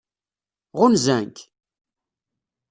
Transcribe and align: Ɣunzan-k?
Ɣunzan-k? 0.79 1.37